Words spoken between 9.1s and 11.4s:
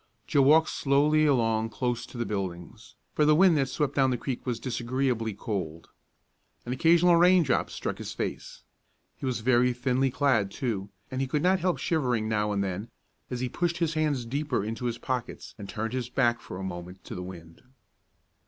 He was very thinly clad, too, and he